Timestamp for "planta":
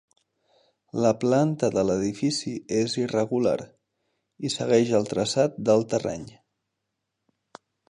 1.23-1.69